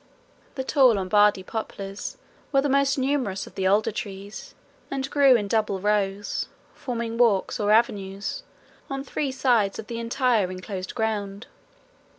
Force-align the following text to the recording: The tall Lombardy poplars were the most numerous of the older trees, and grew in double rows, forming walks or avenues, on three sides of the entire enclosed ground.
The 0.55 0.63
tall 0.63 0.95
Lombardy 0.95 1.43
poplars 1.43 2.17
were 2.51 2.61
the 2.63 2.67
most 2.67 2.97
numerous 2.97 3.45
of 3.45 3.53
the 3.53 3.67
older 3.67 3.91
trees, 3.91 4.55
and 4.89 5.07
grew 5.11 5.35
in 5.35 5.47
double 5.47 5.79
rows, 5.79 6.47
forming 6.73 7.19
walks 7.19 7.59
or 7.59 7.71
avenues, 7.71 8.41
on 8.89 9.03
three 9.03 9.31
sides 9.31 9.77
of 9.77 9.85
the 9.85 9.99
entire 9.99 10.49
enclosed 10.49 10.95
ground. 10.95 11.45